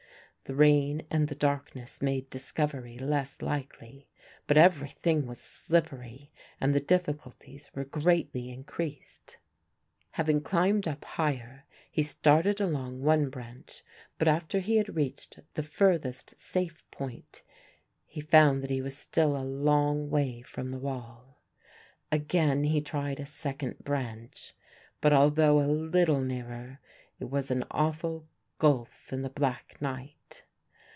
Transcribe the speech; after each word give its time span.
The 0.45 0.55
rain 0.57 1.07
and 1.09 1.29
the 1.29 1.35
darkness 1.35 2.01
made 2.01 2.29
discovery 2.29 2.97
less 2.99 3.41
likely; 3.41 4.09
but 4.47 4.57
everything 4.57 5.25
was 5.25 5.39
slippery 5.39 6.29
and 6.59 6.75
the 6.75 6.81
difficulties 6.81 7.71
were 7.73 7.85
greatly 7.85 8.49
increased. 8.49 9.37
Having 10.15 10.41
climbed 10.41 10.89
up 10.89 11.05
higher 11.05 11.63
he 11.89 12.03
started 12.03 12.59
along 12.59 13.01
one 13.01 13.29
branch 13.29 13.81
but 14.17 14.27
after 14.27 14.59
he 14.59 14.75
had 14.75 14.93
reached 14.93 15.39
the 15.53 15.63
furthest 15.63 16.37
safe 16.37 16.83
point 16.91 17.43
he 18.05 18.19
found 18.19 18.61
that 18.61 18.69
he 18.69 18.81
was 18.81 18.97
still 18.97 19.37
a 19.37 19.45
long 19.47 20.09
way 20.09 20.41
from 20.41 20.71
the 20.71 20.79
wall. 20.79 21.41
Again 22.11 22.65
he 22.65 22.81
tried 22.81 23.21
a 23.21 23.25
second 23.25 23.79
branch, 23.85 24.53
but, 24.99 25.13
although 25.13 25.61
a 25.61 25.71
little 25.75 26.19
nearer, 26.19 26.81
it 27.21 27.29
was 27.29 27.51
an 27.51 27.63
awful 27.71 28.27
gulf 28.59 29.13
in 29.13 29.21
the 29.21 29.29
black 29.29 29.81
night. 29.81 30.17